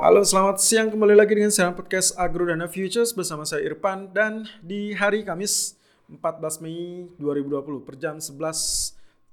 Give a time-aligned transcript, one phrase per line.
[0.00, 0.88] Halo, selamat siang.
[0.88, 4.08] Kembali lagi dengan saya podcast Agro Dana Futures bersama saya Irfan.
[4.08, 5.76] Dan di hari Kamis
[6.08, 8.32] 14 Mei 2020 per jam 11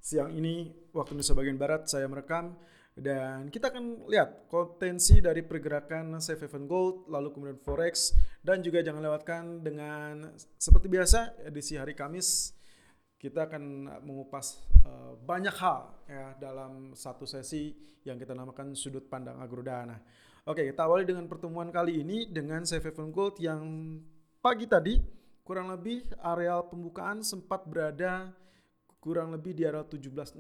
[0.03, 2.51] siang ini waktu Indonesia bagian barat saya merekam.
[2.91, 8.11] Dan kita akan lihat potensi dari pergerakan safe haven gold lalu kemudian forex
[8.43, 12.51] dan juga jangan lewatkan dengan seperti biasa edisi hari Kamis
[13.15, 17.71] kita akan mengupas uh, banyak hal ya dalam satu sesi
[18.05, 19.97] yang kita namakan sudut pandang agrodana.
[20.47, 23.67] Oke, kita awali dengan pertemuan kali ini dengan Safe Haven Gold yang
[24.39, 24.95] pagi tadi
[25.43, 28.31] kurang lebih areal pembukaan sempat berada
[29.03, 30.39] kurang lebih di area 1716.30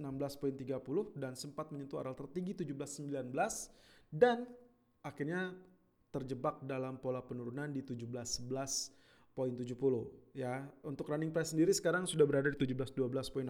[1.11, 3.35] dan sempat menyentuh areal tertinggi 1719
[4.07, 4.47] dan
[5.03, 5.51] akhirnya
[6.07, 9.06] terjebak dalam pola penurunan di 1711
[9.37, 10.65] 17.70 ya.
[10.81, 13.45] Untuk running price sendiri sekarang sudah berada di 17.12.60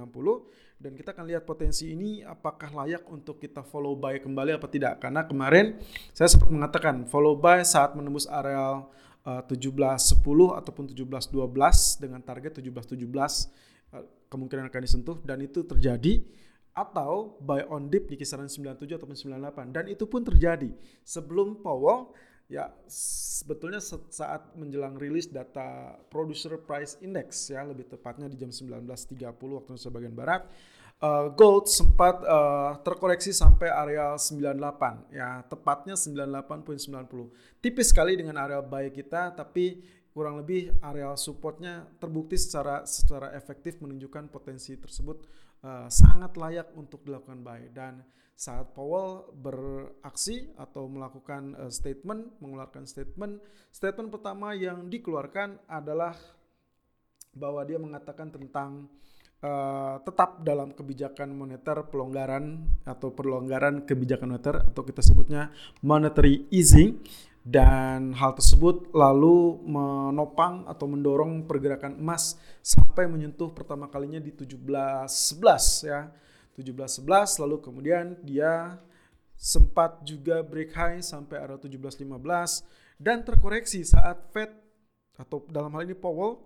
[0.84, 5.00] dan kita akan lihat potensi ini apakah layak untuk kita follow buy kembali apa tidak.
[5.00, 5.80] Karena kemarin
[6.12, 8.92] saya sempat mengatakan follow buy saat menembus areal
[9.24, 10.20] uh, 17.10
[10.60, 13.08] ataupun 17.12 dengan target 17.17
[13.96, 16.20] uh, kemungkinan akan disentuh dan itu terjadi
[16.78, 20.70] atau buy on dip di kisaran 97 ataupun 98 dan itu pun terjadi
[21.02, 22.14] sebelum Powell
[22.48, 28.88] Ya, sebetulnya saat menjelang rilis data Producer Price Index ya, lebih tepatnya di jam 19.30
[29.36, 30.42] waktu Indonesia bagian barat,
[31.04, 37.60] uh, gold sempat uh, terkoreksi sampai area 98 ya, tepatnya 98.90.
[37.60, 39.84] Tipis sekali dengan area buy kita tapi
[40.18, 45.22] kurang lebih area supportnya terbukti secara secara efektif menunjukkan potensi tersebut
[45.62, 48.02] uh, sangat layak untuk dilakukan buy dan
[48.34, 56.18] saat Powell beraksi atau melakukan uh, statement, mengeluarkan statement, statement pertama yang dikeluarkan adalah
[57.38, 58.90] bahwa dia mengatakan tentang
[59.44, 67.02] uh, tetap dalam kebijakan moneter pelonggaran atau perlonggaran kebijakan moneter atau kita sebutnya monetary easing
[67.48, 75.88] dan hal tersebut lalu menopang atau mendorong pergerakan emas sampai menyentuh pertama kalinya di 17.11
[75.88, 76.12] ya.
[76.60, 78.82] 17.11 lalu kemudian dia
[79.38, 82.04] sempat juga break high sampai area 17.15
[82.98, 84.50] dan terkoreksi saat Fed
[85.16, 86.42] atau dalam hal ini Powell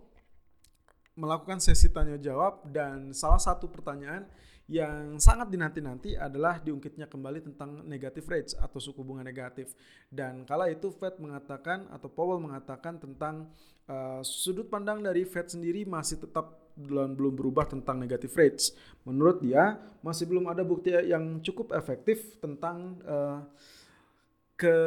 [1.15, 4.27] melakukan sesi tanya jawab dan salah satu pertanyaan
[4.71, 9.75] yang sangat dinanti-nanti adalah diungkitnya kembali tentang negatif rates atau suku bunga negatif.
[10.07, 13.51] Dan kala itu Fed mengatakan atau Powell mengatakan tentang
[13.91, 18.71] uh, sudut pandang dari Fed sendiri masih tetap belum belum berubah tentang negatif rates.
[19.03, 23.43] Menurut dia masih belum ada bukti yang cukup efektif tentang uh,
[24.55, 24.77] ke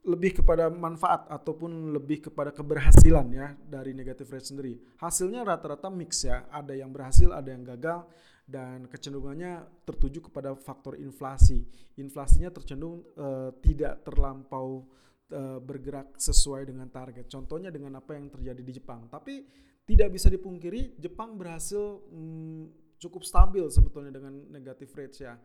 [0.00, 4.74] lebih kepada manfaat ataupun lebih kepada keberhasilan ya dari negatif rate sendiri.
[4.96, 8.08] Hasilnya rata-rata mix ya, ada yang berhasil, ada yang gagal
[8.48, 11.68] dan kecenderungannya tertuju kepada faktor inflasi.
[12.00, 14.88] Inflasinya tercenderung uh, tidak terlampau
[15.30, 17.28] uh, bergerak sesuai dengan target.
[17.28, 19.06] Contohnya dengan apa yang terjadi di Jepang.
[19.06, 19.44] Tapi
[19.84, 25.38] tidak bisa dipungkiri Jepang berhasil hmm, cukup stabil sebetulnya dengan negatif rates ya.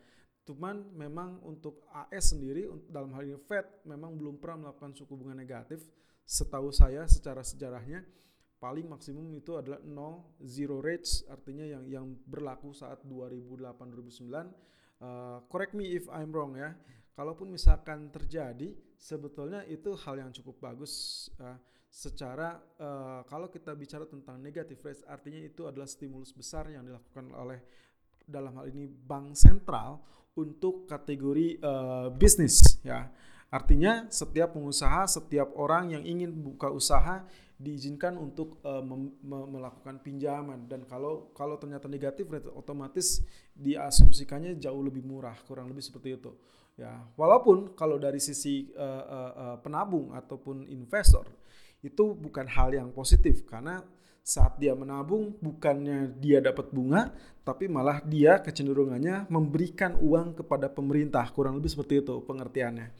[0.45, 5.33] Cuman memang untuk AS sendiri dalam hal ini Fed memang belum pernah melakukan suku bunga
[5.33, 5.81] negatif.
[6.22, 8.06] Setahu saya secara sejarahnya
[8.61, 15.01] paling maksimum itu adalah 0 zero rates artinya yang yang berlaku saat 2008 2009.
[15.01, 16.77] Uh, correct me if I'm wrong ya.
[17.17, 21.57] Kalaupun misalkan terjadi sebetulnya itu hal yang cukup bagus uh,
[21.89, 27.31] secara uh, kalau kita bicara tentang negative rates artinya itu adalah stimulus besar yang dilakukan
[27.31, 27.63] oleh
[28.27, 30.03] dalam hal ini bank sentral
[30.35, 33.07] untuk kategori uh, bisnis ya.
[33.47, 37.23] Artinya setiap pengusaha, setiap orang yang ingin buka usaha
[37.56, 38.84] diizinkan untuk uh,
[39.24, 43.24] melakukan pinjaman dan kalau kalau ternyata negatif otomatis
[43.56, 46.35] diasumsikannya jauh lebih murah, kurang lebih seperti itu.
[46.75, 51.24] Ya, walaupun kalau dari sisi uh, uh, penabung ataupun investor
[51.80, 53.47] itu bukan hal yang positif.
[53.47, 53.80] Karena
[54.25, 57.13] saat dia menabung bukannya dia dapat bunga
[57.46, 61.24] tapi malah dia kecenderungannya memberikan uang kepada pemerintah.
[61.31, 62.92] Kurang lebih seperti itu pengertiannya.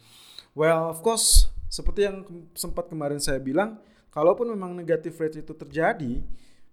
[0.56, 2.22] Well of course seperti yang
[2.54, 3.82] sempat kemarin saya bilang
[4.14, 6.22] kalaupun memang negatif rate itu terjadi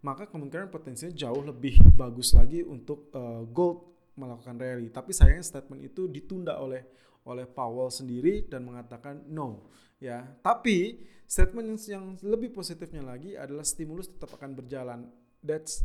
[0.06, 4.90] maka kemungkinan potensinya jauh lebih bagus lagi untuk uh, gold melakukan rally.
[4.94, 6.86] Tapi sayangnya statement itu ditunda oleh
[7.24, 10.24] oleh Powell sendiri dan mengatakan no ya.
[10.44, 15.08] Tapi statement yang lebih positifnya lagi adalah stimulus tetap akan berjalan.
[15.40, 15.84] That's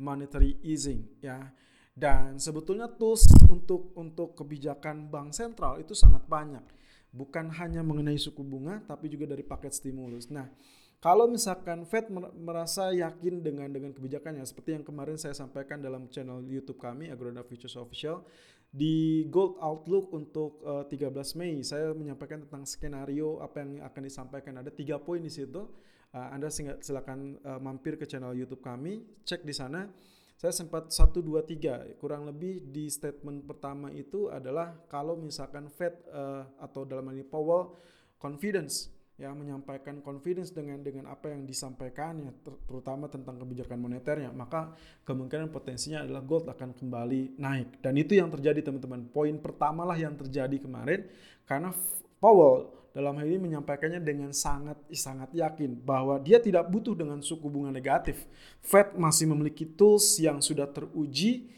[0.00, 1.52] monetary easing ya.
[1.98, 6.62] Dan sebetulnya tools untuk untuk kebijakan bank sentral itu sangat banyak.
[7.10, 10.30] Bukan hanya mengenai suku bunga tapi juga dari paket stimulus.
[10.30, 10.46] Nah
[10.98, 16.42] kalau misalkan Fed merasa yakin dengan dengan kebijakannya seperti yang kemarin saya sampaikan dalam channel
[16.42, 18.26] YouTube kami Agrodana Futures Official
[18.68, 24.02] di Gold Outlook untuk uh, eh, 13 Mei saya menyampaikan tentang skenario apa yang akan
[24.04, 24.60] disampaikan.
[24.60, 25.70] Ada tiga poin di situ.
[26.08, 29.88] Uh, Anda silakan uh, mampir ke channel YouTube kami cek di sana.
[30.38, 35.98] Saya sempat 1 2 3 kurang lebih di statement pertama itu adalah kalau misalkan Fed
[36.14, 37.74] uh, atau dalam hal ini Powell
[38.22, 44.78] confidence ya menyampaikan confidence dengan dengan apa yang disampaikannya ter, terutama tentang kebijakan moneternya maka
[45.02, 47.82] kemungkinan potensinya adalah gold akan kembali naik.
[47.82, 49.10] Dan itu yang terjadi teman-teman.
[49.10, 51.10] Poin pertama lah yang terjadi kemarin
[51.50, 51.74] karena
[52.22, 57.50] Powell dalam hal ini menyampaikannya dengan sangat sangat yakin bahwa dia tidak butuh dengan suku
[57.50, 58.22] bunga negatif.
[58.62, 61.50] Fed masih memiliki tools yang sudah teruji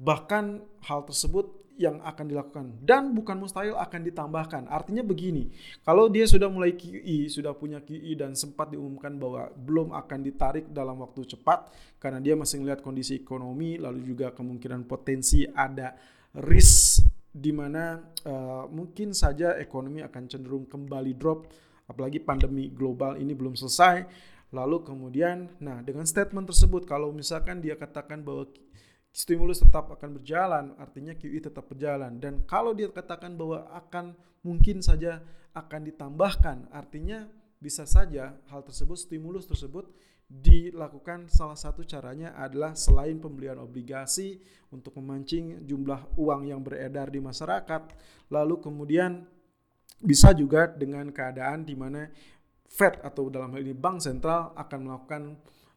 [0.00, 4.70] bahkan hal tersebut yang akan dilakukan dan bukan mustahil akan ditambahkan.
[4.70, 5.50] Artinya begini,
[5.82, 10.70] kalau dia sudah mulai QE, sudah punya QE dan sempat diumumkan bahwa belum akan ditarik
[10.70, 15.98] dalam waktu cepat karena dia masih melihat kondisi ekonomi lalu juga kemungkinan potensi ada
[16.38, 17.02] risk
[17.34, 21.50] di mana uh, mungkin saja ekonomi akan cenderung kembali drop
[21.90, 24.06] apalagi pandemi global ini belum selesai.
[24.54, 28.46] Lalu kemudian nah dengan statement tersebut kalau misalkan dia katakan bahwa
[29.14, 32.18] stimulus tetap akan berjalan, artinya QE tetap berjalan.
[32.18, 35.22] Dan kalau dia katakan bahwa akan mungkin saja
[35.54, 37.30] akan ditambahkan, artinya
[37.62, 39.86] bisa saja hal tersebut, stimulus tersebut
[40.26, 44.42] dilakukan salah satu caranya adalah selain pembelian obligasi
[44.74, 47.94] untuk memancing jumlah uang yang beredar di masyarakat,
[48.34, 49.22] lalu kemudian
[50.02, 52.10] bisa juga dengan keadaan di mana
[52.66, 55.22] Fed atau dalam hal ini bank sentral akan melakukan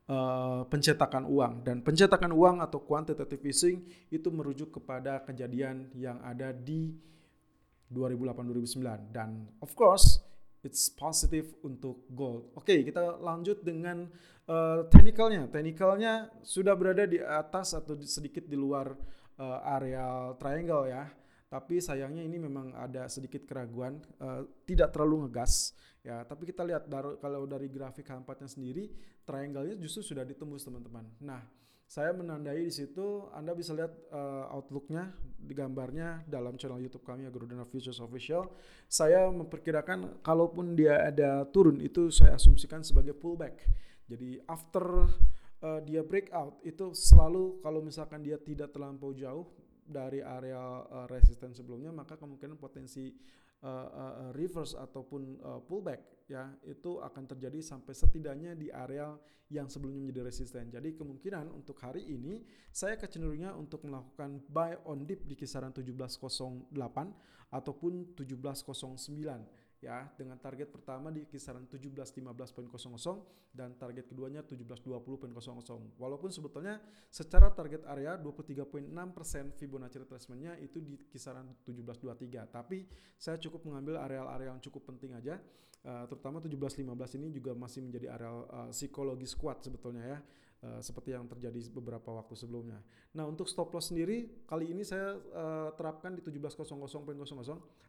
[0.08, 6.52] uh, pencetakan uang dan pencetakan uang atau quantitative easing itu merujuk kepada kejadian yang ada
[6.52, 6.96] di
[7.92, 10.20] 2008-2009 dan of course
[10.68, 12.52] it's positive untuk gold.
[12.60, 14.12] Oke, okay, kita lanjut dengan
[14.52, 15.48] uh, technicalnya.
[15.48, 18.92] Technicalnya sudah berada di atas atau sedikit di luar
[19.40, 21.08] uh, area triangle ya.
[21.48, 25.72] Tapi sayangnya ini memang ada sedikit keraguan, uh, tidak terlalu ngegas
[26.08, 28.88] Ya, tapi kita lihat dar kalau dari grafik H4-nya sendiri,
[29.28, 31.04] triangle-nya justru sudah ditembus teman-teman.
[31.20, 31.44] Nah,
[31.84, 37.28] saya menandai di situ, Anda bisa lihat uh, outlook-nya di gambarnya dalam channel YouTube kami
[37.28, 38.48] Agrodana Futures Official.
[38.88, 43.68] Saya memperkirakan kalaupun dia ada turun itu saya asumsikan sebagai pullback.
[44.08, 45.12] Jadi after
[45.60, 49.44] uh, dia breakout itu selalu kalau misalkan dia tidak terlampau jauh
[49.88, 53.16] dari area uh, resisten sebelumnya maka kemungkinan potensi
[53.64, 59.16] uh, uh, reverse ataupun uh, pullback ya itu akan terjadi sampai setidaknya di area
[59.48, 60.68] yang sebelumnya menjadi resisten.
[60.68, 66.68] Jadi kemungkinan untuk hari ini saya kecenderungannya untuk melakukan buy on dip di kisaran 1708
[67.56, 72.26] ataupun 1709 ya dengan target pertama di kisaran 17.15.00
[73.54, 75.30] dan target keduanya 17.20.00
[76.02, 76.82] walaupun sebetulnya
[77.14, 78.90] secara target area 23.6%
[79.54, 82.90] Fibonacci retracement-nya itu di kisaran 17.23 tapi
[83.22, 85.38] saya cukup mengambil area-area yang cukup penting aja.
[85.86, 86.84] Uh, terutama 17.15
[87.22, 90.20] ini juga masih menjadi area uh, psikologis kuat sebetulnya ya
[90.58, 92.82] Uh, seperti yang terjadi beberapa waktu sebelumnya.
[93.14, 96.74] Nah untuk stop loss sendiri kali ini saya uh, terapkan di 17.00.00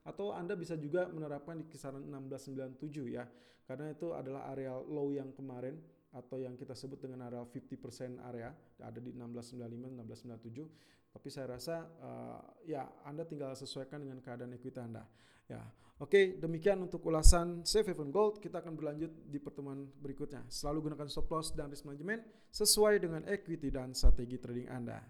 [0.05, 3.25] atau Anda bisa juga menerapkan di kisaran 1697 ya
[3.65, 5.81] karena itu adalah area low yang kemarin
[6.14, 8.49] atau yang kita sebut dengan area 50% area
[8.81, 14.81] ada di 1695 1697 tapi saya rasa uh, ya Anda tinggal sesuaikan dengan keadaan equity
[14.81, 15.05] Anda
[15.49, 15.64] Ya,
[15.96, 18.37] oke demikian untuk ulasan Safe Haven Gold.
[18.37, 20.44] Kita akan berlanjut di pertemuan berikutnya.
[20.52, 22.21] Selalu gunakan stop loss dan risk management
[22.52, 25.00] sesuai dengan equity dan strategi trading Anda.